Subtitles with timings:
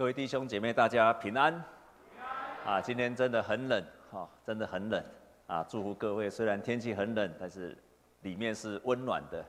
[0.00, 1.52] 各位弟兄姐妹，大家平安。
[2.64, 5.04] 啊，今天真的很冷，哈，真的很冷。
[5.46, 7.76] 啊，祝福各位，虽然天气很冷，但是
[8.22, 9.44] 里面是温暖的。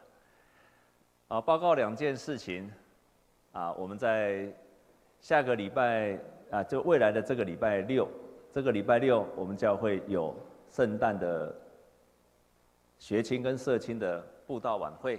[1.29, 2.69] 啊，报告两件事情。
[3.53, 4.53] 啊，我们在
[5.21, 6.19] 下个礼拜，
[6.51, 8.05] 啊，就未来的这个礼拜六，
[8.51, 10.35] 这个礼拜六我们教会有
[10.69, 11.55] 圣诞的
[12.99, 15.17] 学青跟社青的布道晚会，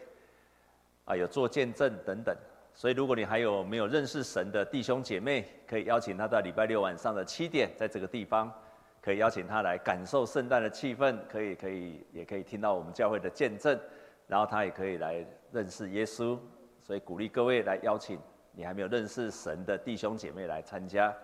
[1.06, 2.36] 啊，有做见证等等。
[2.74, 8.52] 所以，如果你还有没有认识神的弟兄姐妹，可以邀请他到礼拜六晚上的七点，在这个地方，
[9.00, 13.78] 可以邀请他来感受圣诞的气氛，可以可以也可以听到我们教会的见证，
[14.26, 16.38] 然后他也可以来认识耶稣。
[16.80, 18.18] 所以鼓励各位来邀请
[18.52, 21.14] 你还没有认识神的弟兄姐妹来参加。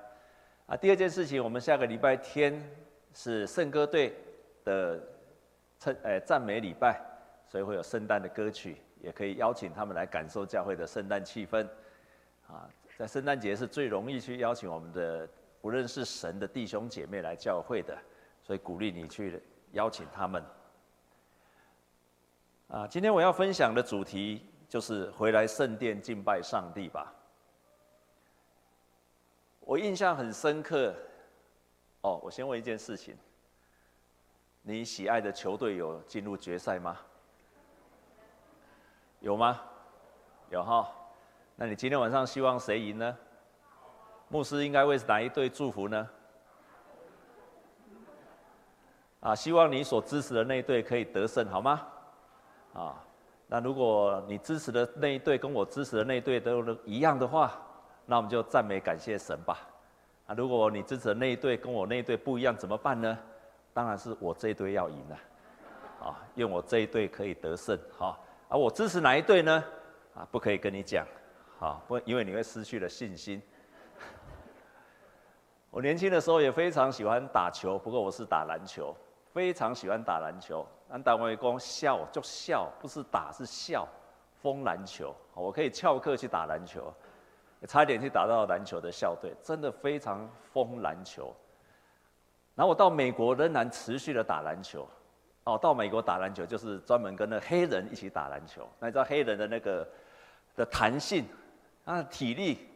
[0.66, 2.62] 啊，第二件事情，我们下个礼拜天
[3.14, 4.14] 是圣歌队
[4.64, 5.00] 的
[5.80, 7.00] 称诶赞美礼拜，
[7.46, 8.76] 所以会有圣诞的歌曲。
[9.00, 11.66] 也可以邀请他们来感受教会的圣诞气氛，
[12.46, 15.28] 啊，在圣诞节是最容易去邀请我们的
[15.60, 17.96] 不认识神的弟兄姐妹来教会的，
[18.42, 20.42] 所以鼓励你去邀请他们。
[22.68, 27.14] 啊，今天我要分享的主题就是回来圣殿敬拜上帝吧。
[29.60, 30.94] 我印象很深刻，
[32.00, 33.16] 哦，我先问一件事情，
[34.62, 36.98] 你喜爱的球队有进入决赛吗？
[39.20, 39.60] 有吗？
[40.50, 40.88] 有哈。
[41.56, 43.16] 那你今天晚上希望谁赢呢？
[44.28, 46.08] 牧师应该为哪一队祝福呢？
[49.20, 51.86] 啊，希望你所支持的那一队可以得胜，好吗？
[52.74, 52.94] 啊，
[53.48, 57.52] 那如果你支持的那一队跟我支持的那一队都一样的话，
[58.06, 59.58] 那我们就赞美感谢神吧。
[60.28, 63.18] 啊，如果你支持的那一队跟我那一队不一样，怎么办呢？
[63.74, 65.16] 当然是我这一队要赢了。
[66.06, 68.24] 啊，愿我这一队可以得胜，好。
[68.48, 69.62] 啊我支持哪一队呢？
[70.14, 71.06] 啊，不可以跟你讲，
[71.58, 73.42] 好，不，因为你会失去了信心。
[75.70, 78.96] 我年轻的时候也非常喜欢打球，不过我是打篮球，
[79.34, 80.66] 非常喜欢打篮球。
[80.88, 83.86] 但打完光笑就笑，不是打是笑，
[84.40, 85.14] 疯篮球。
[85.34, 86.90] 我可以翘课去打篮球，
[87.66, 91.36] 差点去打到篮球的校队，真的非常疯篮球。
[92.54, 94.88] 然后我到美国仍然持续的打篮球。
[95.48, 98.68] 哦，到美国打篮球就是专门跟那黑人一起打篮球。
[98.78, 99.88] 那你知道黑人的那个
[100.54, 101.24] 的弹性，
[101.86, 102.68] 他的体力，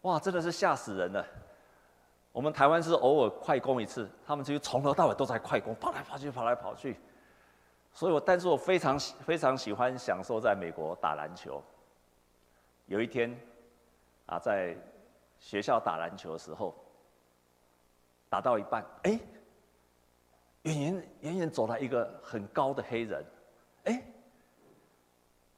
[0.00, 1.22] 哇，真的是吓死人了。
[2.32, 6.96] 我们台湾是偶尔快攻一次，他们其实从头到尾都在快攻，跑来跑去，跑来跑去。
[7.92, 11.62] 所以我，但是我非常非常喜欢享受在美国打篮球。
[12.86, 13.38] 有一天，
[14.24, 14.74] 啊，在
[15.38, 16.74] 学校打篮球的时候，
[18.30, 19.20] 打到一半，哎。
[20.62, 23.24] 远远远远走来一个很高的黑人，
[23.84, 24.04] 哎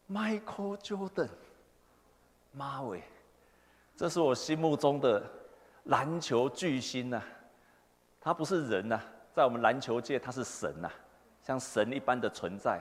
[0.09, 1.29] ，Michael Jordan，
[2.53, 3.03] 妈喂，
[3.97, 5.29] 这是我心目中的
[5.85, 7.21] 篮球巨星呐！
[8.21, 9.01] 他不是人呐，
[9.35, 10.89] 在我们篮球界他是神呐，
[11.43, 12.81] 像神一般的存在。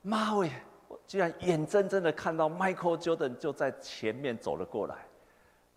[0.00, 0.50] 妈喂，
[0.88, 4.96] 我居然眼睁睁的看到 Michael Jordan 就在前面走了过来。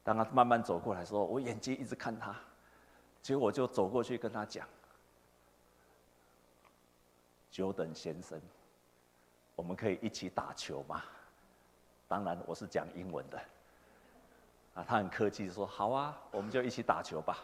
[0.03, 2.33] 当他慢慢走过来的时候，我眼睛一直看他，
[3.21, 4.65] 结果我就走过去跟他讲。
[7.51, 8.39] 乔丹先生，
[9.55, 11.03] 我们可以一起打球吗？
[12.07, 13.37] 当然，我是讲英文的。
[14.73, 17.37] 啊，他很客气说：“好啊，我们就一起打球吧。”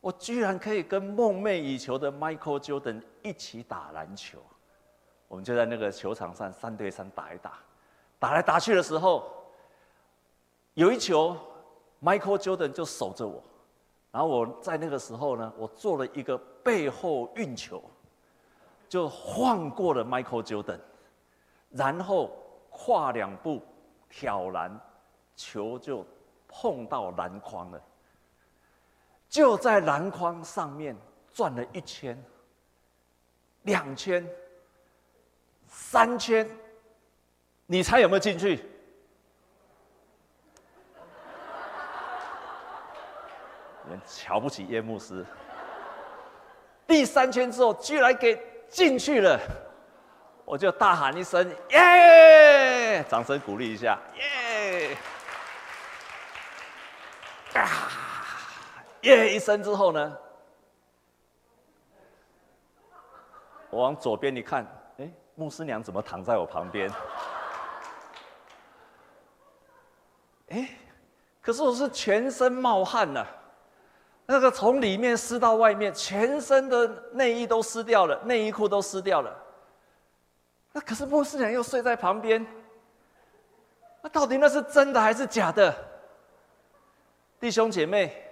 [0.00, 4.38] 我居然可以跟梦寐以求的 Michael Jordan 一起打篮球。
[5.28, 7.58] 我们就在那个球场上三对三打一打，
[8.18, 9.30] 打来打去的时候，
[10.74, 11.36] 有一球
[12.02, 13.42] Michael Jordan 就守着我，
[14.10, 17.82] 然后我在那个时候呢，我做了一个背后运球。
[18.92, 20.78] 就晃过了 Michael Jordan，
[21.70, 22.30] 然后
[22.68, 23.64] 跨两步
[24.10, 24.78] 挑篮，
[25.34, 26.06] 球就
[26.46, 27.80] 碰到篮筐了。
[29.30, 30.94] 就在篮筐上面
[31.32, 32.22] 转了一圈、
[33.62, 34.28] 两圈、
[35.66, 36.46] 三圈，
[37.64, 38.56] 你猜有没有进去？
[43.88, 45.24] 人瞧不起叶牧师。
[46.86, 48.51] 第三圈之后，居然给。
[48.72, 49.38] 进去了，
[50.46, 54.96] 我就大喊一声“耶”，掌声鼓励一下，耶！
[57.54, 57.68] 啊，
[59.02, 60.18] 耶一声之后呢，
[63.68, 64.66] 我往左边一看，
[64.98, 66.90] 哎，牧师娘怎么躺在我旁边？
[70.48, 70.68] 哎，
[71.42, 73.26] 可是我是全身冒汗呐。
[74.24, 79.36] 那个从里面湿到外面，全身的内衣都湿掉了，内衣裤都湿掉了。
[80.72, 82.46] 那可是牧师娘又睡在旁边，
[84.00, 85.74] 那到底那是真的还是假的？
[87.38, 88.30] 弟兄姐妹，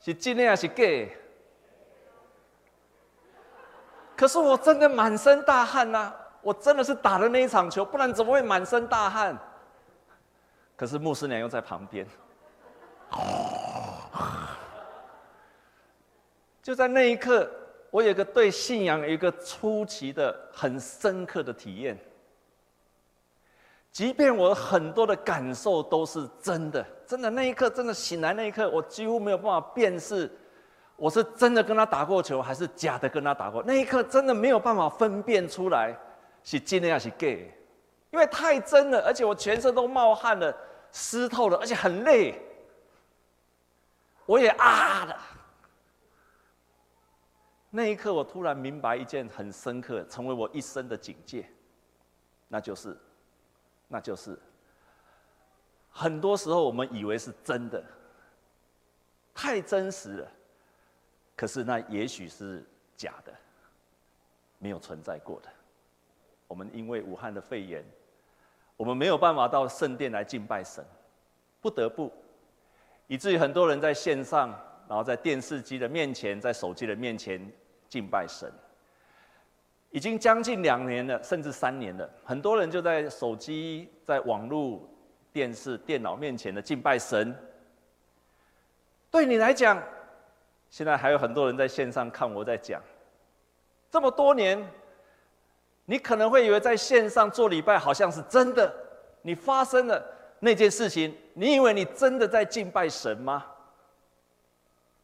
[0.00, 1.08] 是真的还是假的？
[4.16, 9.36] 可是我真的满身大汗呐、我真的是打了那一场球，不然怎么会满身大汗？
[10.76, 12.06] 可是牧师娘又在旁边，
[16.62, 17.50] 就在那一刻，
[17.90, 21.98] 我有个对信仰有一个出奇的、很深刻的体验。
[23.90, 30.30] 即便我很多的感受都是真的，真的那一刻，真的醒来那一刻，我几乎没有办法辨识，
[30.96, 33.62] 我是真的跟他打过球，还是假的跟他打过。
[33.66, 35.94] 那一刻真的没有办法分辨出来
[36.42, 37.52] 是真的还是 gay，，
[38.10, 40.56] 因为太真了，而且我全身都冒汗了，
[40.90, 42.40] 湿透了，而且很累，
[44.24, 45.16] 我也啊了。
[47.74, 51.48] 那一刻，我突然明白一件很深刻，成为我一生的警戒，
[52.46, 52.96] 那就是。
[53.94, 54.38] 那就是，
[55.90, 57.84] 很多时候我们以为是真的，
[59.34, 60.28] 太真实了，
[61.36, 62.64] 可是那也许是
[62.96, 63.30] 假的，
[64.58, 65.48] 没有存在过的。
[66.48, 67.84] 我们因为武汉的肺炎，
[68.78, 70.82] 我们没有办法到圣殿来敬拜神，
[71.60, 72.10] 不得不，
[73.08, 74.48] 以至于很多人在线上，
[74.88, 77.38] 然后在电视机的面前，在手机的面前
[77.92, 78.50] 敬拜神。
[79.90, 82.08] 已经将近两年了，甚至三年了。
[82.24, 84.88] 很多人就在手机、在网络、
[85.30, 87.36] 电视、电脑面前的敬拜神。
[89.10, 89.82] 对你来讲，
[90.70, 92.80] 现在还有很多人在线上看我在讲。
[93.90, 94.66] 这么多年，
[95.84, 98.74] 你可能会以为在线上做礼拜好像是真的，
[99.20, 100.02] 你发生了
[100.38, 103.44] 那件事情，你以为你真的在敬拜神吗？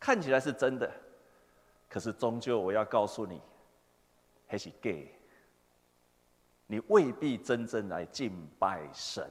[0.00, 0.90] 看起来是真的，
[1.88, 3.40] 可是终究我要告诉你。
[4.50, 5.14] 还是 gay，
[6.66, 9.30] 你未必真正来敬拜神，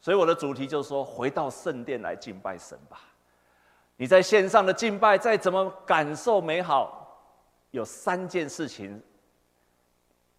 [0.00, 3.02] 所以我的主题就是说，回到圣殿来敬拜神吧。
[3.98, 7.22] 你在线上的敬拜再怎么感受美好，
[7.70, 8.98] 有三件事情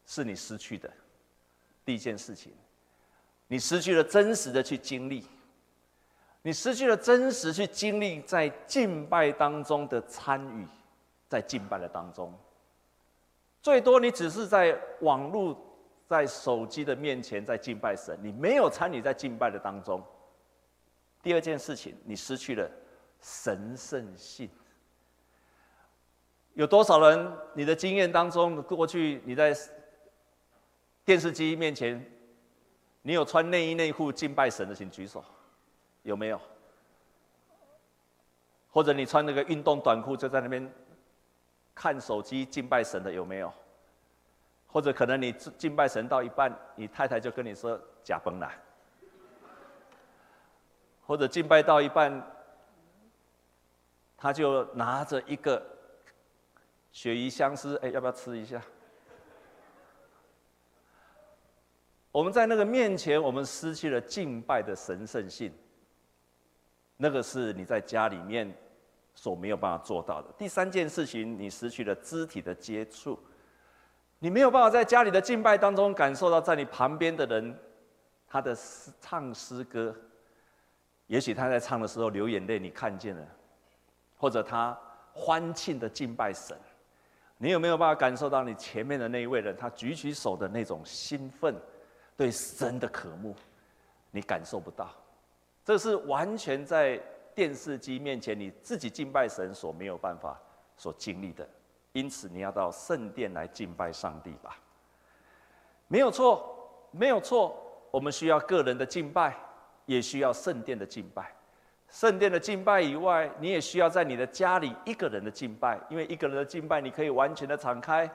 [0.08, 0.92] 是你失去的。
[1.86, 2.52] 第一件事情，
[3.48, 5.28] 你失去了真实的去经历，
[6.42, 10.68] 你失去了真实去经历在敬拜当中的参与，
[11.32, 12.38] 在敬拜的当中。
[13.62, 15.58] 最多你只是在网络、
[16.06, 20.04] 在手机的面前在敬拜神，你没有参与在敬拜的当中。
[21.24, 22.70] 第二件事情，你失去了
[23.22, 24.50] 神圣性。
[26.54, 27.32] 有多少人？
[27.54, 29.56] 你的经验当中，过去你在
[31.06, 32.06] 电视机面前，
[33.04, 35.24] 你有穿内衣内裤敬拜神的，请举手，
[36.04, 36.42] 有没有？
[38.70, 40.70] 或者你穿那个运动短裤就在那边？
[41.74, 43.52] 看手机敬拜神的有没有？
[44.68, 48.50] 或者可能你敬拜神到一半，你太太就跟你说假崩了。
[51.06, 52.26] 或者敬拜到一半，
[54.16, 55.62] 他就拿着一个
[56.94, 58.62] 鳕鱼香丝，哎，要不要吃一下？
[62.14, 65.54] 我们在那个面前，我们失去了敬拜的神圣性。
[66.96, 68.56] 那个是你在家里面。
[69.14, 70.30] 所没有办法做到的。
[70.38, 73.20] 第三件事情，你失去了肢体的接触，
[74.20, 77.56] 你没有办法在家里的敬拜当中感受到在你旁边的人，
[78.28, 78.56] 他的
[79.00, 79.96] 唱诗歌，
[81.08, 83.28] 也许他在唱的时候流眼泪，你看见了，
[84.18, 84.78] 或者他
[85.14, 86.58] 欢庆的敬拜神，
[87.38, 91.54] 你有没有办法感受到你前面的那一位人，他举起手的那种兴奋，
[92.16, 93.36] 对神的渴慕，
[94.10, 94.90] 你感受不到，
[95.64, 97.02] 这是完全在。
[97.34, 100.40] 电视机面前，你自己敬拜神所没有办法
[100.78, 101.48] 所经历的，
[101.94, 104.58] 因此你要到圣殿来敬拜上帝吧。
[105.88, 106.56] 没有错，
[106.92, 107.56] 没有错，
[107.92, 109.36] 我们需要个人的敬拜，
[109.86, 111.34] 也需要圣殿的敬拜。
[111.90, 118.10] 圣殿的敬拜以外，你也需要在你的家里一个人的敬拜，因为一个人的敬拜你可以完全的敞开，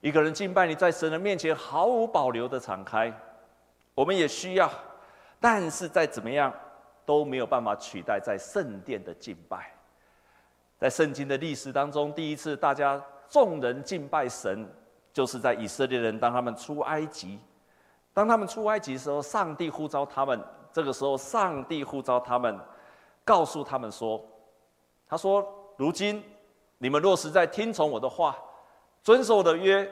[0.00, 3.12] 一个人敬拜你在神的面前毫无保留的敞开。
[3.94, 4.68] 我们也需要，
[5.38, 6.52] 但是再怎么样。
[7.04, 9.72] 都没有办法取代在圣殿的敬拜。
[10.78, 14.68] 在圣经的历史当中，第一次大家众人敬拜神，
[15.12, 17.38] 就是在以色列人当他们出埃及。
[18.12, 20.42] 当他们出埃及的时候，上帝呼召他们。
[20.72, 22.58] 这个时候，上帝呼召他们，
[23.24, 24.20] 告诉他们说
[25.06, 26.22] ：“他说，如今
[26.78, 28.36] 你们若实在听从我的话，
[29.02, 29.88] 遵守我的约，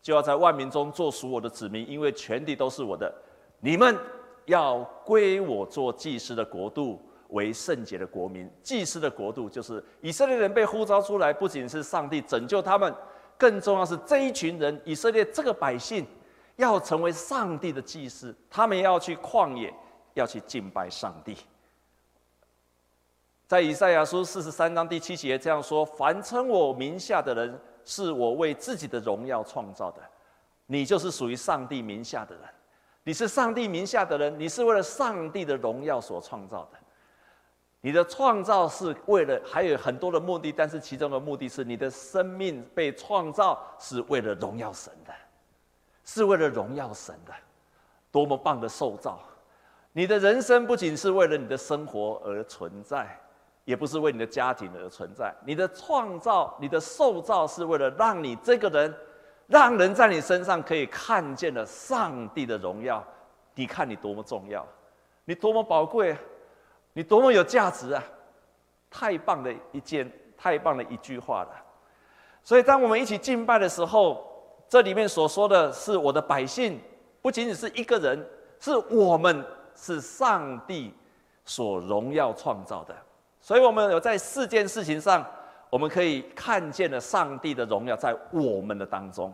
[0.00, 3.12] 就要在万民中做属我的子民，因为全地都是我的。
[3.60, 3.98] 你们。”
[4.46, 8.50] 要归我做祭司的国度，为圣洁的国民。
[8.62, 12.94] 祭司的国度就是以色列人被呼召出来，不仅是上帝拯救他们，
[13.38, 16.06] 更重要是这一群人，以色列这个百姓
[16.56, 19.72] 要成为上帝的祭司，他们要去旷野，
[20.14, 21.36] 要去敬拜上帝。
[23.46, 30.00] 在以赛亚书四十三章第七节这样说：“凡称我名下的人，是我为自己的荣耀创造的。
[30.66, 32.44] 你就是属于上帝名下的人，
[33.04, 36.78] 你是上帝名下的人，你是为了上帝的荣耀所创造的。
[37.80, 45.12] 你的创造是为了还有很多的目的，但是其中的目的是你的生命被创造是为了荣耀神的，
[46.04, 47.32] 是为了荣耀神的。
[48.10, 49.20] 多么棒的受造！
[49.92, 53.18] 你的人生不仅是为了你的生活而存在。”
[53.66, 58.94] 也不是为你的家庭而存在，你的创造、你的受造是为了让你这个人，
[59.54, 63.02] 让人在你身上可以看见了上帝的荣耀。
[63.54, 64.66] 你看你多么重要，
[65.24, 66.16] 你多么宝贵，
[66.92, 68.02] 你多么有价值啊！
[68.90, 71.50] 太棒的一件，太棒的一句话了。
[72.42, 74.26] 所以，当我们一起敬拜的时候，
[74.68, 76.80] 这里面所说的是我的百姓，
[77.22, 79.44] 不仅仅是一个人，是我们，
[79.76, 80.92] 是上帝
[81.44, 82.92] 所荣耀创造的。
[83.40, 85.24] 所以，我们有在四件事情上，
[85.70, 89.32] 我们可以看见了上帝的荣耀在我们的当中。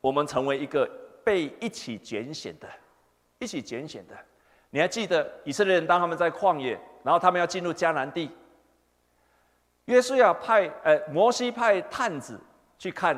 [0.00, 0.88] 我们成为一个
[1.24, 2.68] 被一起拣选的，
[3.38, 4.14] 一起拣选的。
[4.70, 8.30] 你还记得以色列人当他们在旷野，然后他们要进入迦南地，
[9.86, 12.38] 约书亚派呃摩西派探子
[12.78, 13.16] 去看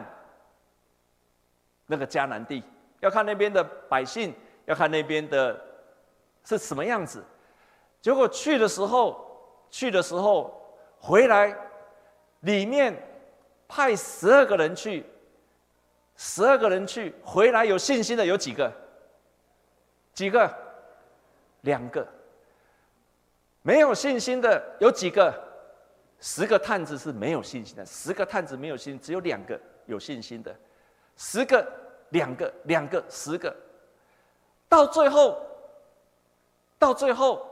[1.86, 2.62] 那个迦南地，
[3.00, 4.34] 要看那边的百姓，
[4.66, 5.60] 要看那边的
[6.44, 7.24] 是什么样子。
[8.00, 9.26] 结果去的时候。
[9.72, 10.52] 去的时候，
[10.98, 11.56] 回来，
[12.40, 12.92] 里面
[13.68, 15.06] 派十二个人去，
[16.22, 18.70] 十二个人去，回来有信心的有几个？
[20.12, 20.54] 几个？
[21.62, 22.06] 两个。
[23.62, 25.32] 没有信心的有几个？
[26.20, 30.54] 十个探子是没有信心的，十个探子没有信，只有两个有信心的，
[31.16, 31.66] 十个，
[32.10, 33.56] 两个，两个，十个，
[34.68, 35.40] 到最后，
[36.78, 37.48] 到最后，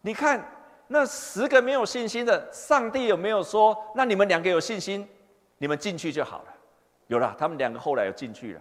[0.00, 0.44] 你看。
[0.88, 3.74] 那十个没有信心的，上帝有没有说？
[3.94, 5.08] 那你们两个有信心，
[5.56, 6.51] 你们进去就好了。
[7.12, 8.60] 有了，他们两个后来又进去了。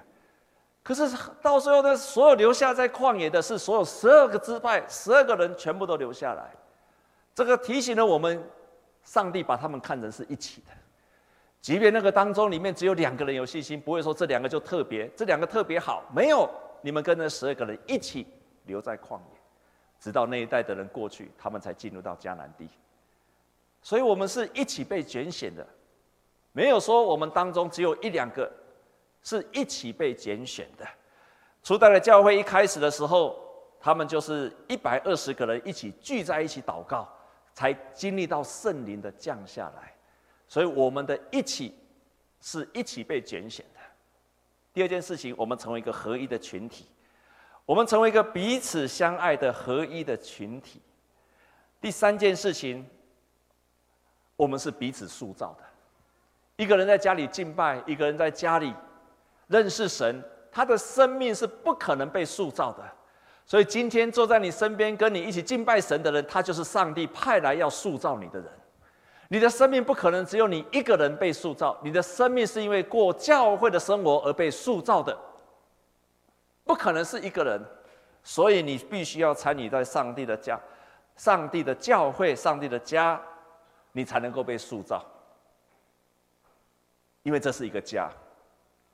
[0.84, 1.10] 可是
[1.42, 6.52] 到时候呢，所有留下在旷野的是所有十二个支派，十二个人全部都留下来。
[7.34, 8.44] 这个提醒了我们，
[9.04, 10.72] 上帝把他们看成是一起的。
[11.62, 16.04] 即便那个当中里面只有两个人有信心，不会说这两个就特别，这两个特别好。
[16.14, 16.50] 没有，
[16.82, 18.28] 你们跟那十二个人一起
[18.66, 19.40] 留在旷野。
[20.00, 22.68] 直到那一代的人过去，他们才进入到迦南地。
[23.84, 25.66] 所以，我们是一起被拣选的，
[26.52, 28.52] 没有说我们当中只有一两个，
[29.24, 30.88] 是一起被拣选的。
[31.64, 33.40] 初代的教会一开始的时候，
[33.80, 37.08] 他们就是一百二十个人一起聚在一起祷告，
[37.54, 39.94] 才经历到圣灵的降下来。
[40.48, 41.74] 所以，我们的一起
[42.42, 43.80] 是一起被拣选的。
[44.74, 46.88] 第二件事情，我们成为一个合一的群体。
[47.66, 50.82] 我们成为一个彼此相爱的合一的群体。
[51.80, 52.86] 第三件事情，
[54.36, 55.64] 我们是彼此塑造的。
[56.62, 58.72] 一个人在家里敬拜，一个人在家里
[59.48, 62.84] 认识神，他的生命是不可能被塑造的。
[63.48, 68.48] 所以今天坐在你身边跟你一起敬拜神的人，他就是上帝派来要塑造你的人。
[69.28, 75.18] 你的生命不可能只有你一个人被塑造，你的生命是因为过教会的生活而被塑造的。
[76.64, 77.60] 不可能是一个人，
[78.22, 80.60] 所以你必须要参与在上帝的家、
[81.16, 83.20] 上帝的教会、上帝的家，
[83.94, 85.04] 你才能够被塑造。
[87.24, 88.10] 因为这是一个家，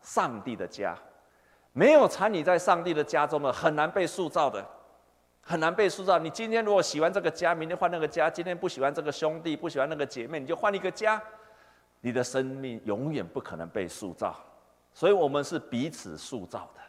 [0.01, 0.97] 上帝的家，
[1.73, 4.65] 没有参与在上帝的家中的，很难被塑造的，
[5.41, 6.19] 很难被塑造。
[6.19, 11.21] 你今天如果喜欢这个家，明天换那个家；今天不喜欢这个兄弟，不喜欢那个姐妹，你就换一个家，
[12.01, 14.35] 你的生命永远不可能被塑造。
[14.93, 16.81] 所以我们是彼此塑造的。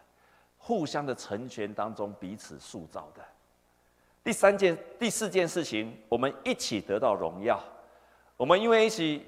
[0.60, 3.22] 互相的成全当中，彼此塑造的。
[4.24, 7.62] 第三件、第四件事情，我们一起得到荣耀。
[8.36, 9.24] 我们因为一起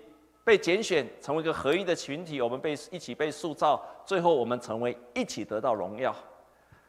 [0.51, 6.13] 被拣选，成为一个合一的群体，我们被一起被塑造，最后我们成为一起得到荣耀。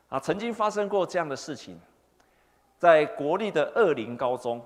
[0.09, 1.79] 啊，曾经发生过这样的事情，
[2.79, 4.59] 在国立的二林高中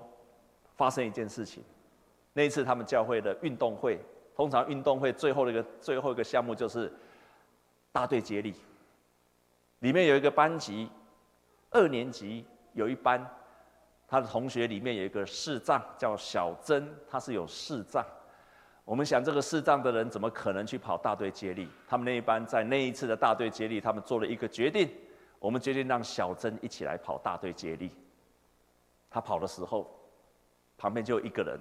[0.76, 1.62] 发生一件事情。
[2.32, 4.00] 那一次他们教会的运动会，
[4.34, 6.90] 通常运动会最后的一个最后一个项目就是
[7.92, 8.54] 大队接力。
[9.80, 10.88] 里面有一个班级，
[11.68, 13.22] 二年级有一班，
[14.08, 18.02] 他的同学里面有一个视障，叫小珍，他是有视障。
[18.86, 21.68] 我们想，这个视障的人怎么可能去跑大队接力？
[21.88, 24.88] 他们那一班在那一次的大队接力，他们做了一个决定，
[25.40, 27.90] 我们决定让小珍一起来跑大队接力。
[29.10, 29.90] 他跑的时候，
[30.78, 31.58] 旁边就一个人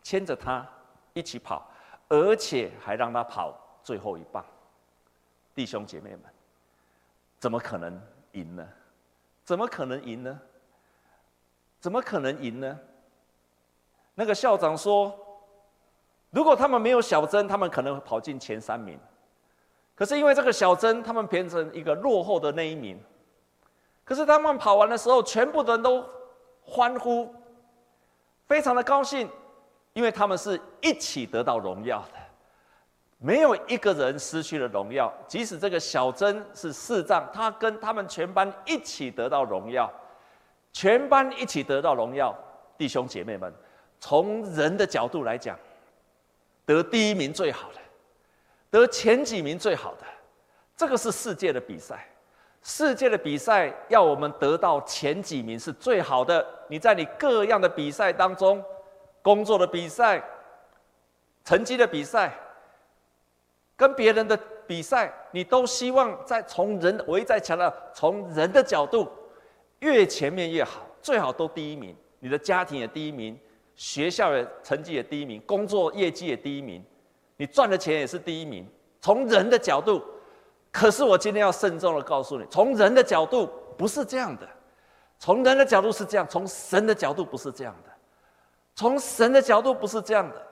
[0.00, 0.64] 牵着他
[1.12, 1.68] 一起跑，
[2.08, 4.44] 而且还让他跑最后一棒。
[5.54, 6.20] 弟兄姐妹们。
[7.40, 8.00] 怎么可能
[8.32, 8.68] 赢呢？
[9.42, 10.40] 怎么可能赢呢？
[11.80, 12.78] 怎么可能赢呢？
[14.14, 15.29] 那个校长说，
[16.30, 18.98] 如果他们没有小争，他们可能会跑进前三名。
[19.94, 22.98] 可是因为这个小争，他们变成一个落后的那一名。
[24.04, 26.04] 可是他们跑完的时候，全部的人都
[26.62, 27.32] 欢呼，
[28.46, 29.28] 非常的高兴，
[29.92, 32.18] 因为他们是一起得到荣耀的，
[33.18, 35.12] 没有一个人失去了荣耀。
[35.28, 39.92] 即使这个小争是视障，他跟他们全班一起得到荣耀，
[40.72, 42.34] 全班一起得到荣耀。
[42.78, 43.52] 弟兄姐妹们，
[44.00, 45.56] 从人的角度来讲，
[46.72, 47.78] 得第一名最好的。
[48.70, 50.06] 得前几名最好的，
[50.76, 52.06] 这个是世界的比赛。
[52.62, 56.46] 世界的比赛要我们得到前几名是最好的。
[56.68, 58.62] 你在你各样的比赛当中，
[59.22, 60.22] 工作的比赛、
[61.42, 62.32] 成绩的比赛、
[63.76, 69.10] 跟别人的比赛，你都希望在从人，我一再强调，从人的角度，
[69.78, 71.96] 越前面越好，最好都第一名。
[72.18, 73.36] 你的家庭也第一名，
[73.80, 76.84] 学校的成绩也第一名，工作业绩也第一名。
[77.38, 78.68] 你赚的钱也是第一名，
[79.00, 80.04] 从人的角度，
[80.70, 84.46] 可是我今天要慎重的告诉你，从人的角度不是这样的，
[85.18, 87.90] 从人的角度是这样，从神的角度不是这样的，
[88.74, 90.46] 从神的角度不是这样的，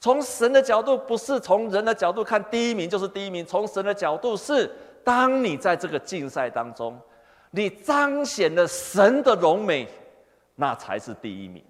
[0.00, 4.68] 从神的角度不是从人的角度看第一名就是第一名，从神的角度是，
[5.04, 6.98] 当你在这个竞赛当中，
[7.52, 9.86] 你彰显了神的荣美，
[10.56, 11.64] 那才是第一名。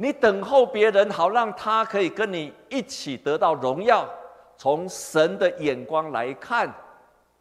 [0.00, 4.08] 你等候别人，好让他可以跟你一起得到荣耀。
[4.56, 6.72] 从神的眼光来看，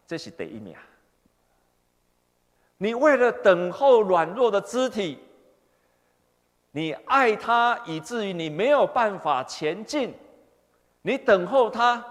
[0.07, 0.75] 这是第一名。
[2.77, 5.19] 你为了等候软弱的肢体，
[6.71, 10.15] 你爱他以至于你没有办法前进，
[11.03, 12.03] 你等候他。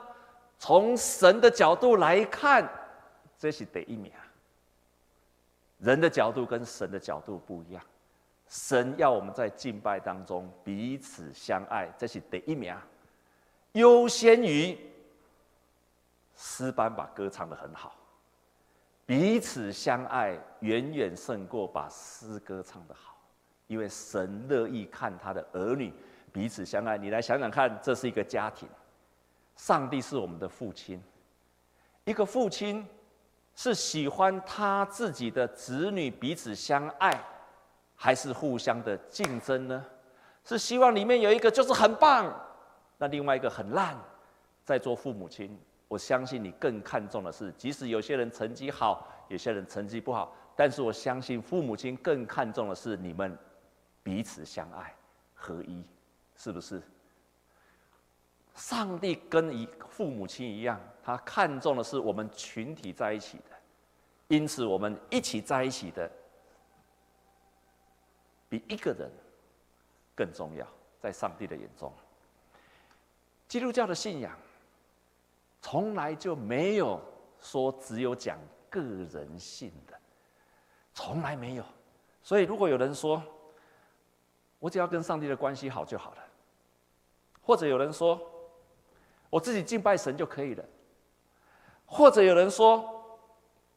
[0.61, 2.69] 从神的角度来看，
[3.37, 4.13] 这是第一名。
[5.79, 7.83] 人的角度跟神的角度不一样。
[8.49, 12.75] 神要我们在敬拜当中彼此相爱，这是第一名，
[13.73, 14.79] 优先于
[16.37, 17.95] 诗班把歌唱得很好。
[19.05, 23.17] 彼此相爱远远胜过把诗歌唱得好，
[23.67, 25.93] 因为神乐意看他的儿女
[26.33, 26.97] 彼此相爱。
[26.97, 28.69] 你来想想看，这是一个家庭，
[29.57, 31.03] 上帝是我们的父亲，
[32.05, 32.87] 一个父亲
[33.55, 37.13] 是喜欢他自己的子女彼此相爱。
[37.97, 39.85] 还是互相的竞争呢？
[40.45, 42.33] 是希望里面有一个就是很棒，
[42.99, 43.97] 那另外一个很烂。
[44.65, 53.37] 在做父母亲，我相信你更看重的是，即使有些人成绩好，有些人成绩不好，但是我相信父母亲更看重的是你们
[54.03, 54.95] 彼此相爱
[55.35, 55.85] 合一，
[56.37, 56.83] 是不是？
[58.55, 63.57] 上帝跟一父母亲一样，他看重的是我们群体在一起的，
[64.29, 66.11] 因此我们一起在一起的。
[68.49, 69.11] 比一个人
[70.15, 70.67] 更重要，
[71.01, 71.93] 在上帝的眼中，
[73.49, 74.39] 基督教的信仰
[75.61, 77.01] 从来就没有
[77.41, 78.39] 说只有讲
[78.71, 79.99] 个人性的，
[80.95, 81.65] 从来没有。
[82.23, 83.23] 所以，如果有人说
[84.59, 86.19] 我只要跟上帝的关系好就好了，
[87.43, 88.21] 或者有人说
[89.29, 90.65] 我自己敬拜神就可以了，
[91.85, 92.96] 或者有人说。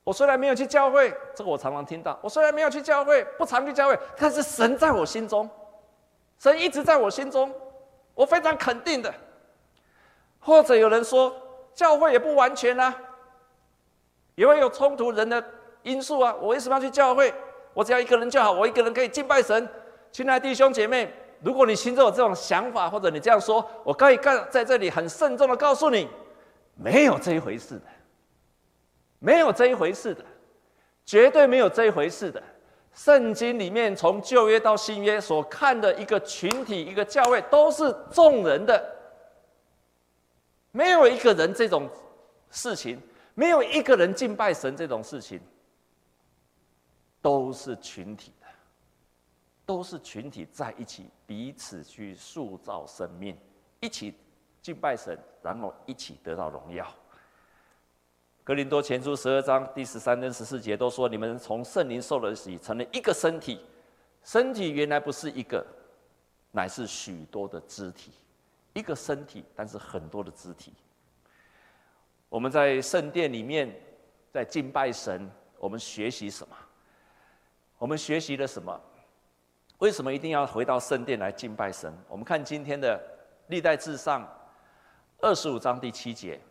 [0.09, 2.17] 我虽然没有去教会，这个我常常听到。
[2.23, 5.47] 我虽然没有去教会，不常去教会，但是神在我心中，
[6.39, 7.53] 神一直在我心中，
[8.15, 9.13] 我非常肯定的。
[10.39, 11.31] 或者有人说，
[11.75, 12.91] 教会也不完全啊，
[14.33, 15.43] 也会有冲突人的
[15.83, 16.35] 因素啊。
[16.41, 17.31] 我为什么要去教会？
[17.75, 19.69] 我只要一个人就好，我一个人可以敬拜神。
[20.11, 26.09] 亲爱的弟兄姐妹，如果你心中有这种想法，或者你这样说，我可以干在这里很慎重的告诉你，
[26.73, 27.81] 没有这一回事的。
[29.19, 30.25] 没有这一回事的，
[31.05, 32.41] 绝对没有这一回事的。
[32.93, 38.83] 圣经里面从旧约到新约所看的一个群体、一个教会，都是众人的，
[40.71, 41.87] 没有一个人这种
[42.49, 42.99] 事情，
[43.35, 45.39] 没有一个人敬拜神这种事情，
[47.21, 48.47] 都是群体的，
[49.65, 53.37] 都是群体在一起，彼此去塑造生命，
[53.79, 54.15] 一起
[54.61, 56.85] 敬拜神，然后一起得到荣耀。
[58.49, 63.63] 哥林多前书十二章第十三跟十四节都说：“你们从圣灵受了洗，成了一个身体。
[64.23, 65.63] 身体原来不是一个，
[66.51, 68.11] 乃是许多的肢体。
[68.73, 70.73] 一个身体，但是很多的肢体。
[72.27, 73.71] 我们在圣殿里面
[74.31, 76.55] 在敬拜神，我们学习什么？
[77.77, 78.81] 我们学习了什么？
[79.77, 81.93] 为什么一定要回到圣殿来敬拜神？
[82.07, 82.99] 我们看今天的
[83.45, 84.27] 历代志上
[85.21, 86.41] 二十五章第七节。”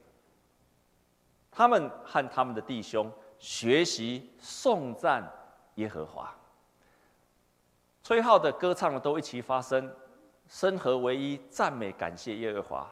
[1.58, 5.28] 他们和他们的弟兄学习颂赞
[5.74, 6.32] 耶和华。
[8.04, 9.92] 吹号的、歌唱都一起发声，
[10.46, 12.88] 声和为一，赞美感谢耶和华。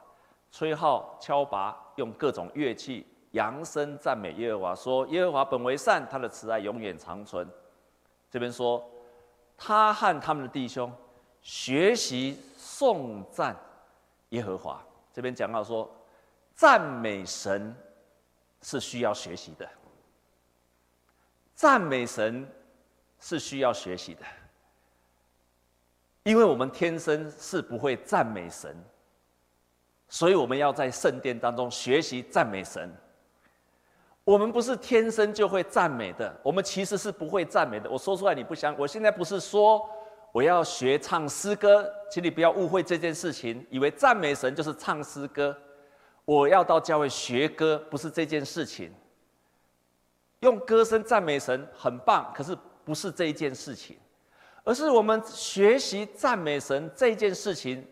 [0.50, 7.48] 吹号、敲拔，用各种乐器扬声赞美耶和华，说：耶和华本为善，他的慈爱永远长存。
[8.28, 8.84] 这边说，
[9.56, 10.92] 他和他们的弟兄
[11.40, 13.54] 学习颂赞
[14.30, 14.82] 耶和华。
[15.12, 15.88] 这边讲到说，
[16.52, 17.72] 赞美神
[18.62, 19.68] 是需要学习的，
[21.54, 22.46] 赞美神
[23.20, 24.24] 是需要学习的，
[26.24, 28.76] 因为我们天生是不会赞美神，
[30.08, 32.94] 所以我们要在圣殿当中学习赞美神。
[34.24, 37.88] 我们不是天生就会赞美的，我们其实是不会赞美的。
[37.90, 39.88] 我说出来你不相，我现在不是说。
[40.32, 45.56] 我要学唱诗歌，请你不要误会这件事情，以为赞美神就是唱诗歌。
[46.26, 48.92] 我要到教会学歌，不是这件事情。
[50.40, 53.96] 用歌声赞美神很棒，可是不是这一件事情，
[54.64, 57.82] 而是我们学习赞美神这件事情，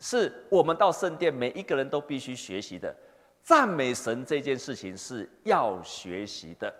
[0.00, 2.94] 是我们到圣殿每一个人都必须学习的。
[3.42, 6.72] 赞美神这件事情是要学习的，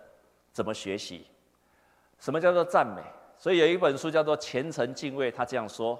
[0.51, 1.27] 怎么学习？
[2.19, 3.01] 什么叫做赞美？
[3.37, 5.99] 所以有一本书叫做《虔诚敬畏》，他这样说：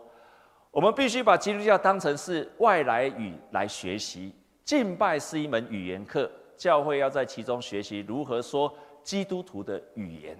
[0.71, 8.73] 我们必须把基督教当成是外来语来学习，敬拜是一门语言课，教会要在其中学习如何说
[9.03, 10.37] 基督徒的语言。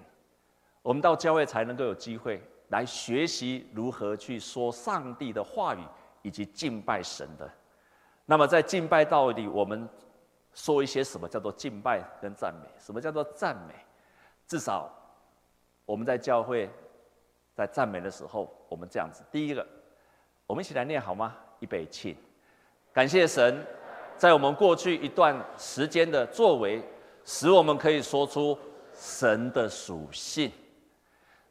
[0.82, 5.80] 我们到教会才能够有机会来学习如何去说上帝的话语
[6.22, 7.50] 以及敬拜神的。
[8.26, 9.88] 那么在敬拜道里，我们
[10.52, 12.66] 说一些什么叫做敬拜跟赞美？
[12.78, 13.74] 什么叫做赞美？
[14.46, 14.90] 至少
[15.84, 16.70] 我们在教会。
[17.56, 19.64] 在赞美的时候，我们这样子：第一个，
[20.44, 21.36] 我们一起来念好吗？
[21.60, 22.16] 预备起，
[22.92, 23.64] 感谢神，
[24.16, 26.82] 在我们过去一段时间的作为，
[27.24, 28.58] 使我们可以说出
[28.94, 30.50] 神的属性。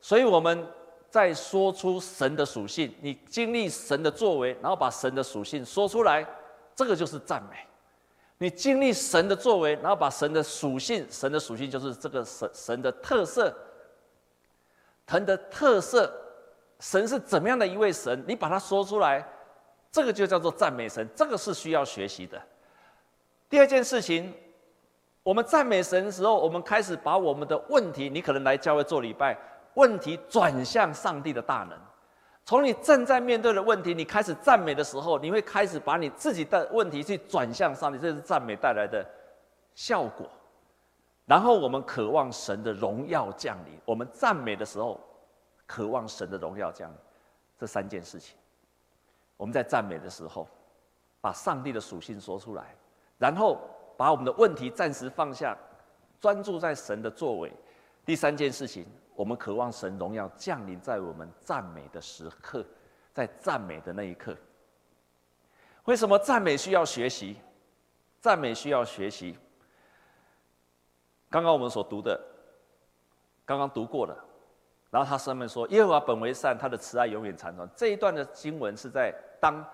[0.02, 0.68] 所以我们
[1.10, 6.26] 在说出神的属性，你经历神的作为，然后把神的属性说出来，
[6.76, 7.58] 这个就是赞美。
[8.38, 13.56] 你经历神的作为，然后把神的属性，神的属性就是这个神神的特色。
[15.08, 16.12] 神的特色，
[16.80, 18.24] 神是怎么样的一位神？
[18.28, 19.24] 你把它说出来，
[19.92, 21.08] 这个就叫做赞美神。
[21.16, 22.42] 这个是需要学习的。
[23.54, 24.34] 第二件事情，
[25.22, 29.38] 我们赞美神的时候，我们开始把我们的问题，你可能来教会做礼拜，
[29.76, 31.80] 问题转向上帝的大能。
[32.46, 39.08] 从你正在面对的问题，你开始赞美的时候，你会开始把你自己的问题去转向上帝，这是赞美带来的
[39.76, 40.28] 效果。
[41.28, 43.80] 然后我们渴望神的荣耀降临。
[43.86, 45.00] 我们赞美的时候，
[45.68, 46.98] 渴望神的荣耀降临。
[47.60, 48.36] 这三件事情，
[49.38, 50.48] 我们在赞美的时候，
[51.22, 52.76] 把上帝的属性说出来，
[53.24, 53.58] 然后
[53.96, 55.58] 把我们的问题暂时放下，
[56.20, 57.50] 专注在神的作为。
[58.06, 62.66] 第三件事情，我们渴望神荣耀降临在我们赞美的时刻，
[63.14, 64.36] 在赞美的那一刻。
[65.86, 67.38] 为什么赞美需要学习？
[68.20, 69.38] 赞美需要学习。
[71.30, 72.20] 刚刚我们所读的，
[73.46, 74.14] 刚刚读过了，
[74.90, 79.66] 然后他上面说：“耶和华本为善，他的慈爱永远长存。”这一段的经文是在当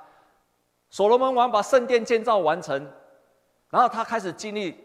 [0.91, 2.87] 所罗门王把圣殿建造完成，
[3.69, 4.83] 然后他开始经历，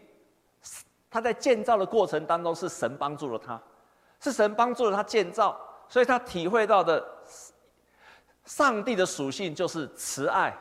[1.09, 3.61] 他在建造的过程当中是神帮助了他，
[4.19, 7.05] 是神帮助了他建造，所以他体会到的
[8.45, 10.55] 上帝的属性就是慈爱。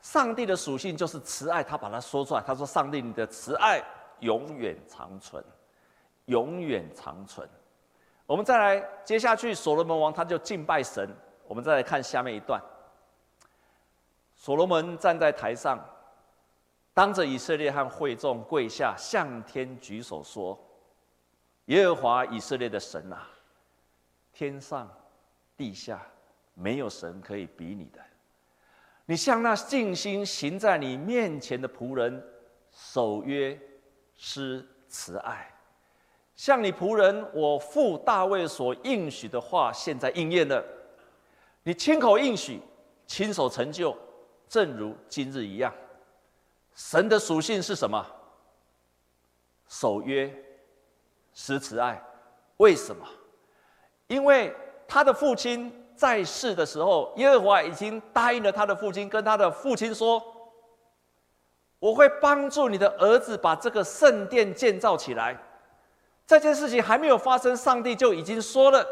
[0.00, 3.82] 上帝的属性就是慈爱，他把它说出来，他说：“上帝，你的慈爱。”
[4.20, 5.44] 永远长存，
[6.24, 7.48] 永远长存。
[8.26, 11.08] 我们再来接下去，所罗门王他就敬拜神。
[11.46, 12.60] 我们再来看下面一段。
[14.34, 15.78] 所罗门站在台上，
[16.98, 20.58] 当着以色列和会众跪下，向天举手说
[21.66, 23.24] ：“耶和华以色列的神啊，
[24.32, 24.92] 天上
[25.56, 26.04] 地下
[26.54, 28.00] 没有神可以比你的。
[29.06, 32.20] 你向那尽心行在你面前的仆人
[32.72, 33.56] 守约。”
[34.20, 35.48] 施慈爱，
[36.34, 40.64] 像你仆人我父大卫所应许的话，现在应验了。
[41.62, 42.60] 你亲口应许，
[43.06, 43.96] 亲手成就，
[44.48, 45.72] 正如今日一样。
[46.78, 48.06] 神的属性是什么？
[49.66, 50.32] 守约，
[51.34, 52.00] 施慈爱。
[52.58, 53.04] 为什么？
[54.06, 54.54] 因为
[54.86, 60.22] 他的父亲在世的时候，耶和华已经答应了他的父亲，跟他的父亲说。
[61.80, 65.36] 我会帮助你的儿子把这个圣殿建造起来。
[66.26, 68.86] 这件事情还没有发生，上帝就已经说了。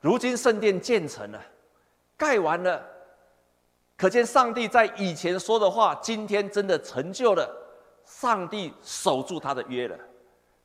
[0.00, 1.40] 如今圣殿建成了，
[2.16, 2.82] 盖完了，
[4.04, 7.50] 可见上帝在以前说的话，今天真的成就了。
[8.04, 9.98] 上帝守住他的约了。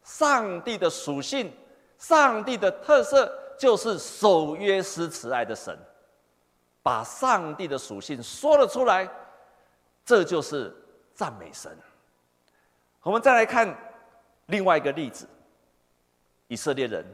[0.04, 1.50] 上帝的属性，
[1.98, 5.80] 上帝的特色，就是守约施慈爱的神，
[6.84, 9.10] 把上帝的属性说了出来，
[10.04, 10.76] 这就是
[11.14, 11.72] 赞美神。
[13.04, 13.74] 我们再来看
[14.48, 15.26] 另外一个例子，
[16.50, 17.06] 以色列人，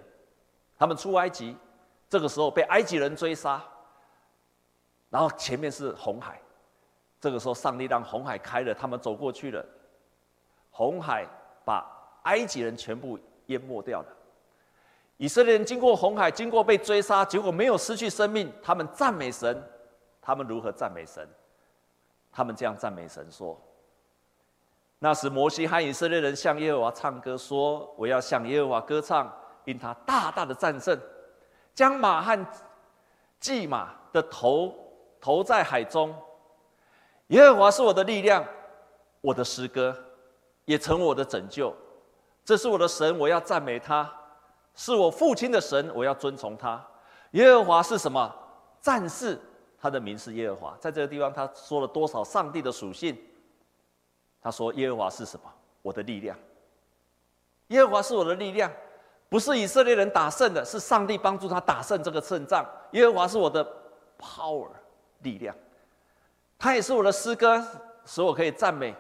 [0.76, 1.56] 他们出埃及，
[2.10, 3.64] 这个时候被埃及人追杀，
[5.16, 6.42] 然后前面是红海，
[7.22, 9.66] 这个时候上帝让红海开了，他们走过去了，
[10.72, 11.26] 红海
[11.64, 11.90] 把
[12.24, 14.08] 埃及人全部淹没掉了。
[15.16, 19.64] 以色列人经过红海，经过被追杀，结果没有失去生命，他们赞美神，
[20.22, 21.26] 他们如何赞美神？
[22.30, 23.58] 他们这样赞美神说。
[25.00, 31.00] 那时，摩西和以色列人向耶和华唱歌，说：“我要向耶和华歌唱，因他大大的战胜，
[31.74, 32.46] 将马和
[33.40, 34.76] 骑马的头
[35.26, 36.16] 投在海中。
[37.30, 38.46] 耶和华是我的力量，
[39.22, 39.98] 我的诗歌，
[40.66, 41.76] 也成我的拯救。
[42.44, 44.08] 这是我的神，我要赞美他；
[44.76, 46.80] 是我父亲的神，我要尊崇他。
[47.32, 48.32] 耶和华是什么？
[48.80, 49.40] 战士，
[49.80, 50.78] 他的名是耶和华。
[50.80, 53.20] 在这个地方，他说了多少上帝的属性？”
[54.40, 55.52] 他说：“耶和华是什么？
[55.82, 56.38] 我的力量。
[57.70, 58.72] 耶和华是我的力量，
[59.28, 62.64] 不是以色列人打胜的，是上帝帮助他打胜这个胜仗。
[62.92, 63.66] 耶和华是我的
[64.20, 64.70] power
[65.22, 65.56] 力量，
[66.58, 67.66] 他也是我的诗歌，
[68.06, 68.96] 使我可以赞美。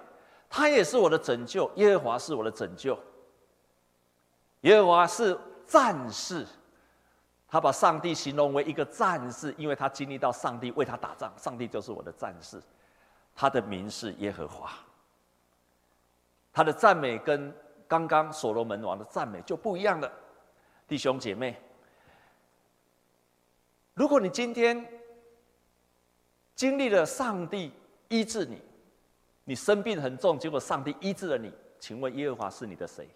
[0.49, 1.69] 他也是我的拯救。
[1.75, 2.97] 耶和华是我的拯救。
[4.61, 6.45] 耶和华是战士，
[7.47, 12.61] 他把上帝形容为一个战士，因为他经历到上帝为他打仗，上帝就是我的战士。
[13.35, 14.71] 他的名是耶和华。”
[16.53, 17.53] 他的赞美跟
[17.85, 20.09] 刚刚所罗门王的赞美就不一样了，
[20.87, 21.61] 弟兄姐妹。
[23.93, 24.87] 如果你今天
[26.55, 27.71] 经历了上帝
[28.07, 28.61] 医治你，
[29.43, 33.09] 你生病很重，结果上帝医治了你，请问耶和华是你的谁？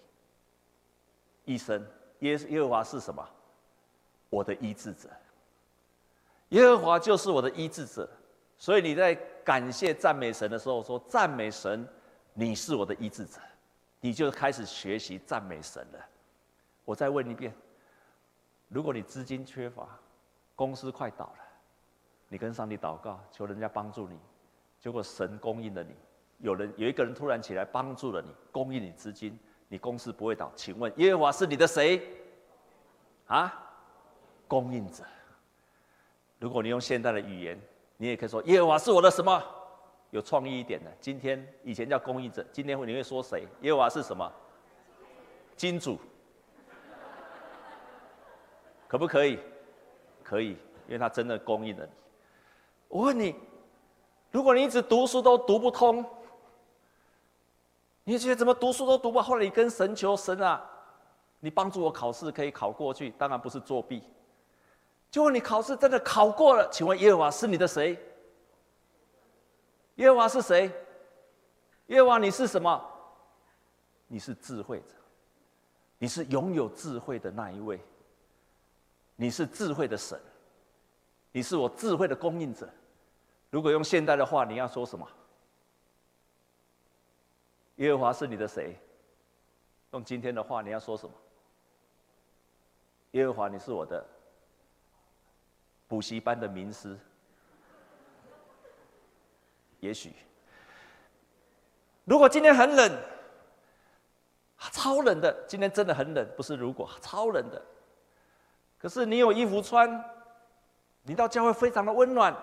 [1.46, 1.84] 医生，
[2.20, 3.28] 耶耶和华是什么？
[4.30, 5.10] 我的医治者。
[6.50, 8.10] 耶和华就是我的医治者，
[8.58, 11.88] 所以你在感谢赞美神的时候说赞美神。
[12.34, 13.40] 你是我的医治者，
[14.00, 16.00] 你就开始学习赞美神了。
[16.86, 17.54] 我再问一遍：
[18.70, 19.88] 如果你资金缺乏，
[20.56, 21.40] 公司快倒了，
[22.30, 24.18] 你跟上帝祷告，求人家帮助你，
[24.80, 25.94] 结果神供应了你，
[26.38, 29.38] 有人有一个人突然起来帮助了你，供应你资金，
[29.68, 30.52] 你公司不会倒。
[30.56, 32.02] 请问耶和华是你的谁？
[33.28, 33.54] 啊，
[34.48, 35.04] 供应者。
[36.38, 37.60] 如果你用现代的语言，
[37.98, 39.44] 你也可以说耶和华是我的什么？
[40.12, 43.48] 有创意一点的，今天以前叫供应者，今天你会说谁？
[43.62, 44.32] 耶和华是什么？
[45.56, 46.00] 金主，
[48.88, 49.38] 可不可以？
[50.24, 50.52] 可以，
[50.88, 51.92] 因为他真的供应了你。
[52.90, 53.34] 我问你，
[54.32, 56.04] 如果你一直读书都读不通，
[58.04, 59.30] 你觉得怎么读书都读不好？
[59.30, 60.62] 后来你跟神求神啊，
[61.40, 64.04] 你帮助我考试可以考过去，当然不是作弊。
[65.12, 67.98] 结果你考试真的考过了，请问耶和华是你的谁？
[69.96, 70.72] 耶和华是谁？
[71.88, 72.84] 耶和华，你是什么？
[74.08, 74.96] 你是智慧者，
[76.00, 77.80] 你是拥有智慧的那一位，
[79.16, 80.20] 你是智慧的神，
[81.32, 82.68] 你是我智慧的供应者。
[83.50, 85.08] 如果用现代的话，你要说什么？
[87.78, 88.78] 耶和华是你的谁？
[89.92, 91.16] 用今天的话，你要说什么？
[93.12, 94.06] 耶和华，你是我的
[95.88, 96.96] 补习班的名师。
[99.80, 100.14] 也许，
[102.04, 103.02] 如果今天很冷，
[104.72, 107.60] 超冷的，今天真的很冷，不是如果超冷的。
[108.78, 110.04] 可是你有衣服穿，
[111.02, 112.36] 你到教会非常的温暖。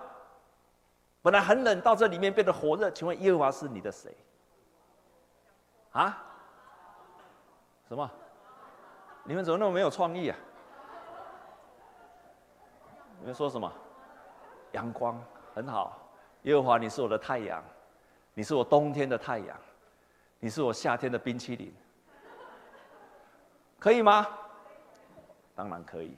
[1.27, 2.89] 本来很冷，到这里面变得火热。
[2.89, 4.17] 请问耶和华是你的谁？
[5.91, 6.23] 啊？
[7.89, 8.09] 什么？
[9.25, 10.37] 你们怎么那么没有创意啊？
[13.19, 13.69] 你们说什么？
[14.71, 15.21] 阳光
[15.53, 16.01] 很好。
[16.43, 17.61] 耶和华，你是我的太阳，
[18.33, 19.59] 你是我冬天的太阳，
[20.39, 21.75] 你是我夏天的冰淇淋，
[23.81, 24.29] 可以吗？
[25.57, 26.17] 当然可以。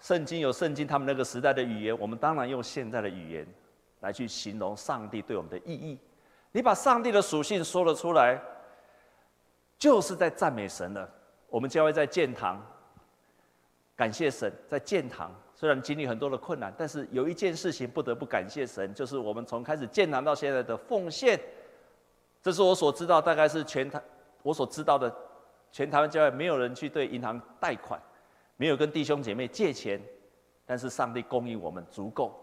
[0.00, 3.46] 圣经有圣经他们那个时代的语言，我们当然用现在的语言
[4.00, 5.98] 来去形容上帝对我们的意义。
[6.52, 8.40] 你把上帝的属性说了出来，
[9.78, 11.08] 就是在赞美神了。
[11.48, 12.64] 我们教会在建堂，
[13.94, 15.34] 感谢神，在建堂。
[15.54, 21.40] 虽然经历很多的困难，但是有一件事情不得不感谢神，就是我们从开始建堂到现在的奉献。
[22.42, 24.00] 这是我所知道，大概是全台
[24.42, 25.14] 我所知道的
[25.72, 28.00] 全台湾教会没有人去对银行贷款，
[28.56, 30.00] 没有跟弟兄姐妹借钱，
[30.64, 32.38] 但是上帝供应我们足够。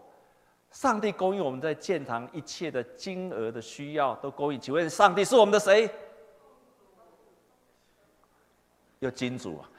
[0.74, 4.60] 上帝供应我们在建堂一切的金额的需要都供应。
[4.60, 5.88] 请问上帝是我们的谁？
[8.98, 9.70] 有金主啊！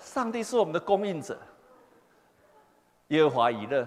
[0.00, 1.38] 上帝是我们的供应者。
[3.08, 3.86] 耶和华以勒，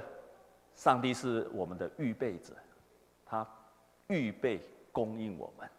[0.73, 2.53] 上帝是我们的预备者，
[3.25, 3.45] 他
[4.07, 4.61] 预备
[4.93, 5.69] 供应我们。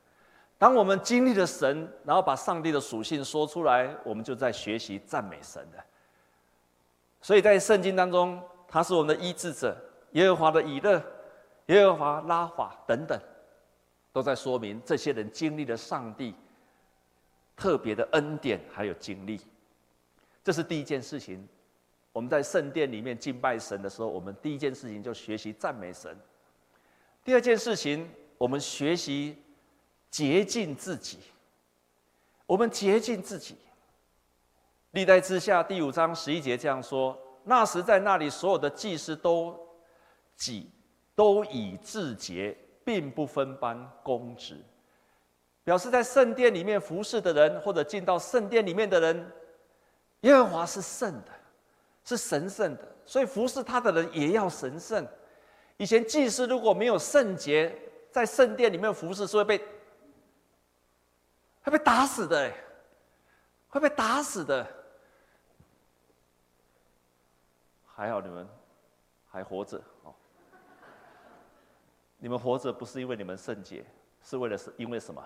[0.59, 5.83] 当我们经历了神，然后把上帝的属性说出来，我们就在学习赞美神的。
[7.23, 9.75] 所以在圣经当中，他是我们的医治者，
[10.13, 11.03] 耶和华的以勒，
[11.67, 13.21] 耶和华拉法等等，
[14.13, 16.35] 都在说明这些人经历了上帝
[17.57, 19.41] 特别的恩典还有经历。
[20.43, 21.47] 这是第一件事情。
[22.11, 26.19] 我们在圣殿里面敬拜神的时候，我们第一件事情就学习赞美神。
[27.23, 29.37] 第二件事情，我们学习
[30.11, 31.19] 洁净自己。
[32.47, 33.57] 我们洁净自己。
[34.93, 39.57] 历代之下第五章十一节这样说：那时在那里所有的祭司都
[40.39, 40.71] 己
[41.15, 44.57] 都以自洁，并不分班公职，
[45.65, 49.33] 表示在圣殿里面服侍的人，或者进到圣殿里面的人，
[50.21, 51.33] 耶和华是圣的，
[52.05, 55.07] 是神圣的，所以服侍他的人也要神圣。
[55.77, 57.77] 以前祭司如果没有圣洁，
[58.11, 59.59] 在圣殿里面服侍是会被
[61.63, 62.53] 会被打死的，
[63.69, 64.67] 会被打死的。
[67.85, 68.49] 还好你们
[69.29, 69.83] 还活着。
[72.19, 73.85] 你们活着不是因为你们圣洁，
[74.23, 75.25] 是为了是因为什么？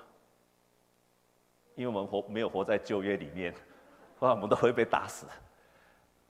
[1.75, 3.53] 因为我们活没有活在旧约里面，
[4.19, 5.27] 不然我们都会被打死。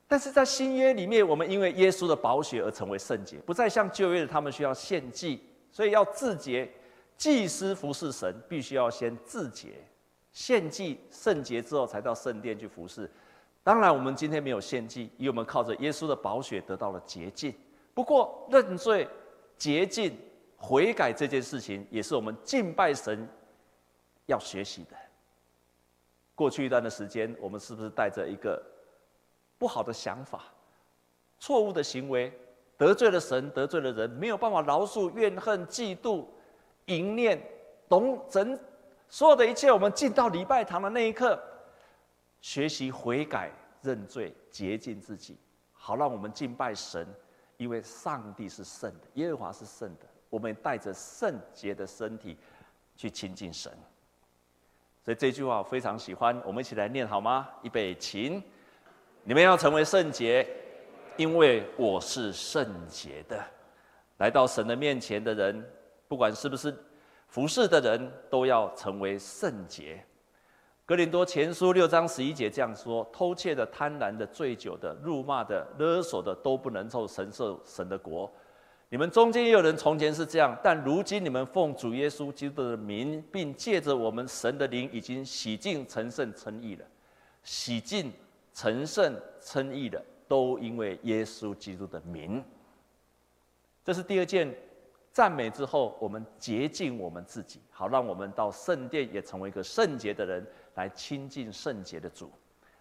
[0.07, 6.71] 但是在新约里面，我们因为耶稣的宝血而成为圣洁，不再像旧约的他们需要献祭，所以要自洁。
[7.15, 9.75] 祭司服侍神，必须要先自洁，
[10.33, 13.09] 献祭圣洁之后，才到圣殿去服侍。
[13.63, 17.55] 当然，我们今天没有献祭，因为我们靠着耶稣的宝血得到了洁净。
[17.95, 19.07] 不过，认罪、
[19.57, 20.19] 洁净、
[20.63, 23.29] 悔改这件事情，也是我们敬拜神
[24.27, 24.97] 要学习的。
[26.37, 28.63] 过去一段的时间，我们是不是带着一个
[29.59, 30.45] 不好的想法、
[31.41, 32.33] 错误的行为，
[32.79, 36.25] 得罪了神，得罪了人，没有办法饶恕、怨恨、嫉妒、
[36.87, 37.43] 淫念、
[37.89, 38.57] 懂整
[39.09, 39.73] 所有的一切？
[39.73, 41.37] 我们进到礼拜堂的那一刻。
[42.41, 43.51] 学习悔改、
[43.83, 45.37] 认罪、洁净自己，
[45.73, 47.05] 好让我们敬拜神。
[47.57, 52.39] 因为上帝是圣的，耶和华是圣的，我们带着圣洁的身体
[52.97, 53.71] 去亲近神。
[55.05, 57.47] 所以这句话我非常喜欢，我们一起来念好吗？
[57.61, 58.43] 预备，请
[59.25, 60.49] 你们要成为圣洁，
[61.19, 63.45] 因为我是圣洁的。
[64.17, 65.63] 来到神的面前的人，
[66.09, 66.75] 不管是不是
[67.29, 70.03] 服侍的人，都要成为圣洁。
[70.87, 78.33] 哥林多前书六章十一节这样说：偷窃的、贪婪的、醉酒的、辱骂的、勒索的，都不能受神受神的国。
[78.93, 86.85] 你们中间也有人从前是这样，但如今你们奉主耶稣基督的名，并借着我们神的灵，已经洗净、成圣、称义了。
[87.43, 88.13] 洗净、
[88.53, 92.45] 成圣、称义的，都因为耶稣基督的名。
[93.83, 94.55] 这是第二件
[95.11, 100.47] 赞美之后，我们洁净我们自己，好让我们到圣殿也成为一个圣洁的人。
[100.75, 102.31] 来亲近圣洁的主。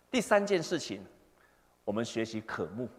[0.10, 1.02] 第三件事情，
[1.86, 2.90] 我们学习渴慕。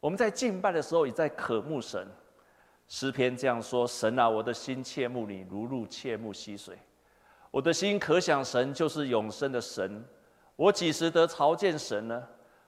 [0.00, 2.06] 我们在敬拜的时候，也在渴慕神。
[2.88, 6.78] 诗篇这样说：“神啊，我的心切慕你，如鹿切慕溪水。
[7.50, 10.04] 我的心可想神，就是永生的神。
[10.54, 12.22] 我几时得朝见神呢？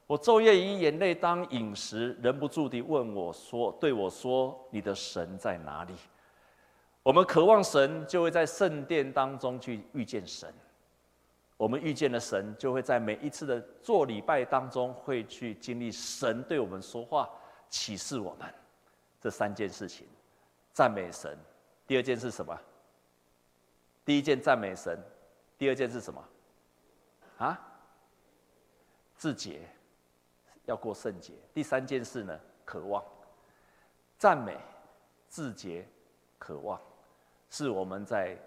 [0.06, 5.94] 我昼夜以眼泪当饮食，忍不住地问我说：对我说，你的神在哪里？”
[7.04, 10.52] 我们渴望神，就会在圣殿当中去遇见神。
[11.58, 17.28] 我们遇见了神，就会在每一次的做礼拜当中，会去经历神对我们说话、
[17.68, 18.48] 启示我们
[19.20, 20.06] 这三件事情。
[20.72, 21.36] 赞美神，
[21.84, 22.56] 第二件是什么？
[24.04, 24.96] 第一件赞美神，
[25.58, 26.24] 第二件是什么？
[27.38, 27.60] 啊？
[29.16, 29.68] 自洁，
[30.64, 31.32] 要过圣洁。
[31.52, 32.40] 第三件事呢？
[32.64, 33.04] 渴望。
[34.16, 34.56] 赞美、
[35.28, 35.84] 自洁、
[36.38, 36.80] 渴望，
[37.50, 38.38] 是我们在。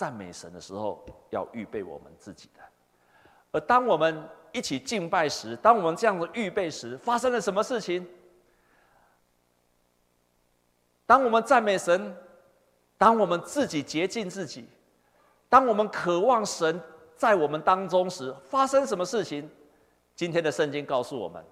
[0.00, 2.62] 赞美神的时候，要预备我们自己的。
[3.52, 8.08] 而当我们一起敬拜时，当我们这样的预备时，发生了什么事情？
[11.04, 12.16] 当我们赞美神，
[12.96, 14.66] 当我们自己洁净自己，
[15.50, 16.80] 当我们渴望神
[17.14, 19.50] 在我们当中时，发生什么事情？
[20.16, 21.44] 今天的圣经告诉我们，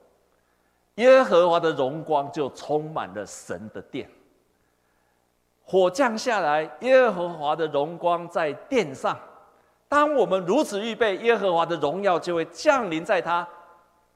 [0.95, 4.11] 耶和华的荣光就充满了神的殿。
[5.71, 9.15] 火降下来，耶和华的荣光在殿上。
[9.87, 13.47] 当我们如此预备，耶和华的荣耀就会降临在他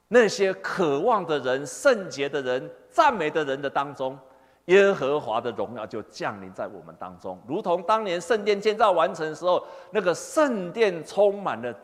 [0.09, 4.19] 那些渴望的人、圣洁的人、赞美的人的当中。
[4.67, 11.75] 耶和华的荣耀就降临在我们当中，如同当年圣殿建造完成的时候，那个圣殿充满了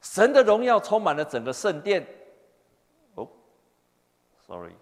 [0.00, 2.06] 神的荣耀，充满了整个圣殿。
[3.16, 3.28] 哦
[4.46, 4.72] ，sorry。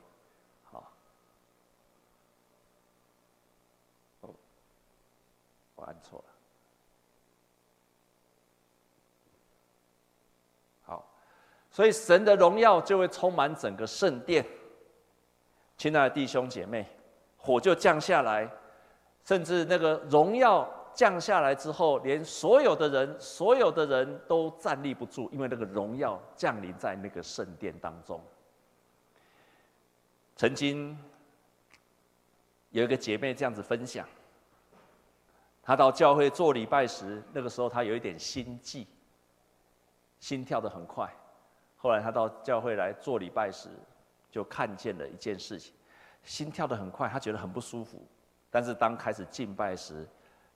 [6.01, 6.25] 错了。
[10.85, 11.05] 好，
[11.73, 14.47] 所以神的荣耀就会充满整个圣殿。
[15.79, 16.87] 亲爱的弟兄姐妹，
[17.39, 18.49] 火就降下来，
[19.25, 28.23] 甚至那个荣耀降下来之后，连所有的人，所有的人都站立不住，因为那个荣耀降临在那个圣殿当中。
[30.37, 30.97] 曾经
[32.69, 34.07] 有一个姐妹这样子分享，
[35.63, 38.87] 她到教会做礼拜时，那个时候她有一点心悸，
[40.21, 41.11] 心跳得很快。
[41.83, 43.69] 后来他到教会来做礼拜时，
[44.31, 45.75] 就看见了一件事情，
[46.23, 48.01] 心跳得很快，他觉得很不舒服。
[48.53, 50.07] 但是当开始敬拜时，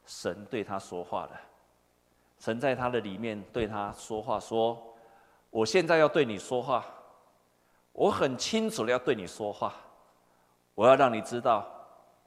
[0.05, 1.41] 神对他说话了，
[2.39, 4.81] 神在他的里面对他说话，说
[5.51, 6.87] ：“我现在要对你说话。”
[7.93, 9.75] 我很清楚的要对你说话，
[10.77, 11.67] 我要让你知道，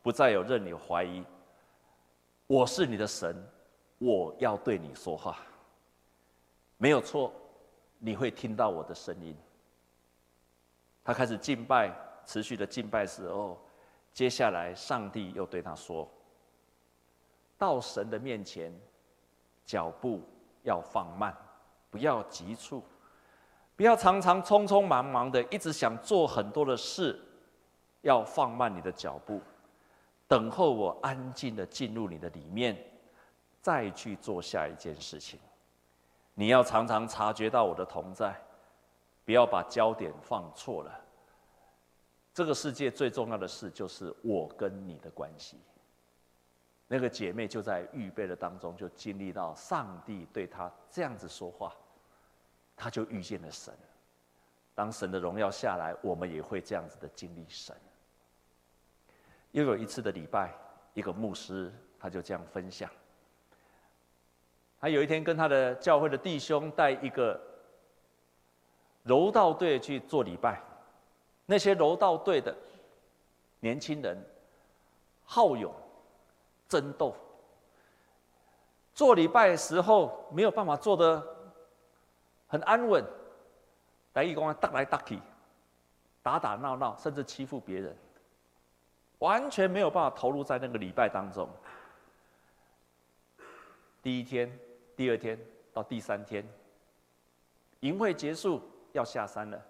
[0.01, 1.23] 不再有任你怀疑。
[2.47, 3.33] 我是你的神，
[3.97, 5.37] 我要对你说话，
[6.75, 7.31] 没有错，
[7.99, 9.35] 你会听到我的声音。
[11.03, 11.93] 他开始敬拜，
[12.25, 13.59] 持续的敬拜时候，
[14.11, 16.09] 接下来上帝又对他说
[17.57, 18.73] ：“到神的面前，
[19.65, 20.21] 脚步
[20.63, 21.35] 要放慢，
[21.91, 22.83] 不要急促。”
[23.75, 27.17] 不要常常匆匆忙忙的，一直想做很多的事，
[28.01, 29.41] 要放慢你的脚步，
[30.27, 32.77] 等候我安静的进入你的里面，
[33.61, 35.39] 再去做下一件事情。
[36.39, 38.33] 你要常常察觉到我的同在，
[39.25, 41.01] 不要把焦点放错了。
[42.33, 45.59] 这个世界最重要的事就是我跟你的关系。
[46.87, 51.75] 那个姐妹就在预备的当中，就经历到上帝对她这样子说话。
[52.73, 53.77] 她就遇见了神。
[54.73, 57.75] 当神的荣耀下来，我们也会这样子的经历神。
[59.51, 60.53] 又有一次的礼拜，
[60.93, 61.69] 一个牧师
[61.99, 62.89] 他就这样分享。
[64.79, 67.39] 他有一天跟他的教会的弟兄带一个
[69.03, 70.61] 柔道队去做礼拜，
[71.45, 72.55] 那些柔道队的
[73.59, 74.17] 年轻人
[75.25, 75.73] 好勇
[76.67, 77.15] 争斗，
[78.93, 81.35] 做礼拜时候没有办法做得。
[82.51, 83.05] 很安稳，
[84.13, 85.19] 来义工打来打去，
[86.23, 87.95] 打打闹闹，甚至欺负别人，
[89.19, 91.47] 完全没有办法投入在那个礼拜当中。
[94.01, 94.51] 第一天、
[94.99, 95.39] 第二天
[95.71, 96.45] 到第三天，
[97.79, 99.65] 营会结束要下山了，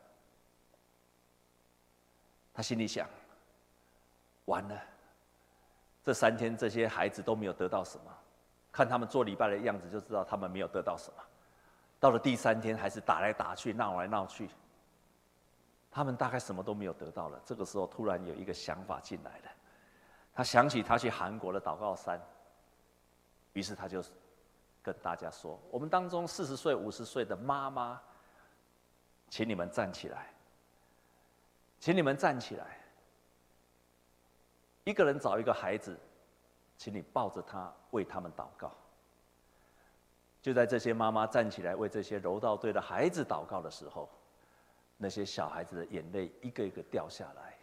[2.52, 3.08] 他心里想：
[4.46, 4.84] 完了，
[6.04, 8.12] 这三天这些孩子都没有得到什么，
[8.72, 11.24] 看他们做礼拜的样子就知道他们没有得到什么。
[12.00, 14.50] 到了第三天，还是打来打去，闹来闹去。
[15.92, 17.40] 他们大概什么都没有得到了。
[17.46, 19.52] 这个时候，突然有一个想法进来了。
[20.34, 22.20] 他想起他去韩国的祷告山，
[23.54, 24.04] 于是他就
[24.82, 28.02] 跟大家说：“我们当中四十岁、五十岁的妈妈，
[29.30, 30.34] 请你们站起来，
[31.80, 32.78] 请你们站起来。
[34.86, 36.00] 一个人找一个孩子，
[36.78, 38.72] 请你抱着他，为他们祷告。”
[40.42, 44.10] 就在这些妈妈站起来为这些柔道队的孩子祷告的时候，
[44.96, 47.58] 那些小孩子的眼泪一个一个掉下来。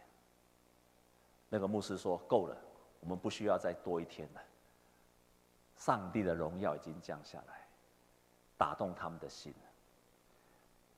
[1.49, 2.55] 那个牧师说：“够了，
[2.99, 4.41] 我们不需要再多一天了。
[5.77, 7.65] 上帝的荣耀已经降下来，
[8.57, 9.53] 打动他们的心。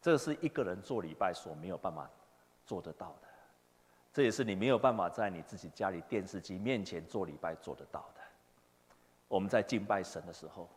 [0.01, 2.09] 这是一个人做礼拜所没有办法
[2.65, 3.27] 做得到的，
[4.11, 8.21] 这也是你没有办法在你自己家里电视机面前做礼拜做得到的。
[9.27, 10.67] 我们在敬拜神的时候。”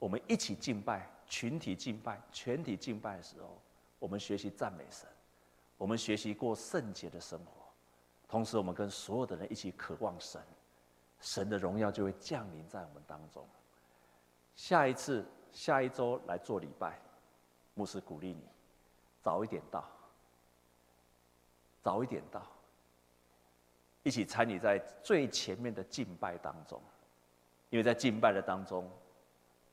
[0.00, 3.60] 我们一起敬拜，群体敬拜，全体敬拜的时候，
[3.98, 5.08] 我们学习赞美神，
[5.76, 7.66] 我们学习过圣洁的生活，
[8.28, 10.40] 同时我们跟所有的人一起渴望神，
[11.20, 13.46] 神的荣耀就会降临在我们当中。
[14.54, 16.98] 下一次，下一周来做礼拜，
[17.74, 18.42] 牧师鼓励你，
[19.22, 19.84] 早一点到，
[21.82, 22.42] 早一点到，
[24.02, 26.80] 一起参与在最前面的敬拜当中，
[27.70, 28.90] 因为在敬拜的当中。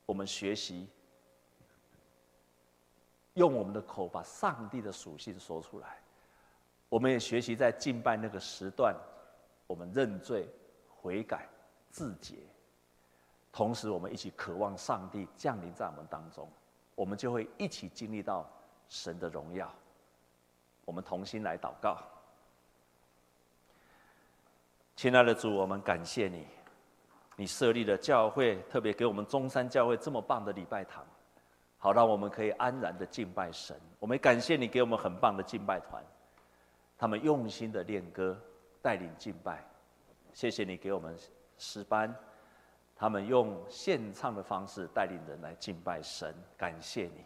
[0.08, 0.88] 我们学习
[3.34, 5.98] 用我们的口把上帝的属性说出来。
[6.88, 8.94] 我们也学习在敬拜那个时段，
[9.66, 10.48] 我们认罪、
[11.06, 11.46] 悔改、
[11.88, 12.34] 自洁，
[13.52, 16.50] 同时我们一起渴望上帝降临在我们当中，
[16.96, 18.44] 我们就会一起经历到
[18.88, 19.72] 神的荣耀。
[20.84, 21.96] 我们同心来祷告，
[24.96, 26.44] 亲爱的主，我们感谢你。
[27.36, 31.06] 你设立了教会，特别给我们中山教会这么棒的礼拜堂，
[31.78, 33.78] 好让我们可以安然的敬拜神。
[34.00, 36.04] 我们感谢你给我们很棒的敬拜团，
[36.98, 38.36] 他们用心的练歌，
[38.82, 39.62] 带领敬拜。
[40.36, 41.16] 谢谢你给我们
[41.56, 42.14] 诗班，
[42.94, 47.24] 他们用献唱的方式带领人来敬拜神，感谢你。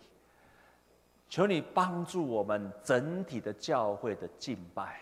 [1.28, 5.00] 求你帮助我们整体的教会的敬拜，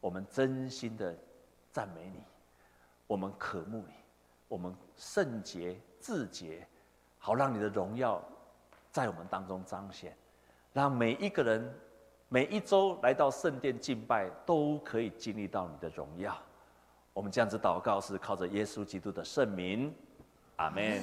[0.00, 1.12] 我们真心的
[1.72, 2.22] 赞美你，
[3.08, 3.94] 我们渴慕你，
[4.46, 6.64] 我们圣洁自洁，
[7.18, 8.22] 好让你的荣耀
[8.92, 10.16] 在我们当中彰显，
[10.72, 11.74] 让每一个人
[12.28, 16.40] 每一周来到圣殿敬拜，都可以经历到你的荣耀。
[17.20, 19.94] 我们这样子祷告，是靠着耶稣基督的圣名，
[20.56, 21.02] 阿门。